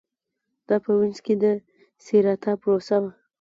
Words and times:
دا 0.67 0.75
په 0.83 0.91
وینز 0.99 1.19
کې 1.25 1.33
د 1.43 1.45
سېراتا 2.05 2.51
پروسه 2.61 2.97
وه 3.01 3.11